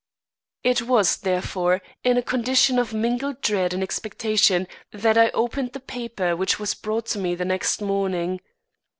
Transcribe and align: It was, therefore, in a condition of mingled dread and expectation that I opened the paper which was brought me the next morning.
It 0.63 0.81
was, 0.81 1.17
therefore, 1.17 1.79
in 2.03 2.17
a 2.17 2.23
condition 2.23 2.79
of 2.79 2.91
mingled 2.91 3.39
dread 3.41 3.71
and 3.71 3.83
expectation 3.83 4.67
that 4.91 5.15
I 5.15 5.29
opened 5.29 5.73
the 5.73 5.79
paper 5.79 6.35
which 6.35 6.59
was 6.59 6.73
brought 6.73 7.15
me 7.15 7.35
the 7.35 7.45
next 7.45 7.83
morning. 7.83 8.41